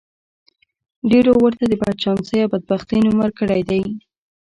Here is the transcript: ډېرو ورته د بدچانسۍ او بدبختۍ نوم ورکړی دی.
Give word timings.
ډېرو 1.09 1.31
ورته 1.43 1.63
د 1.67 1.73
بدچانسۍ 1.81 2.37
او 2.41 2.51
بدبختۍ 2.53 2.97
نوم 3.05 3.17
ورکړی 3.21 3.61
دی. 3.69 3.81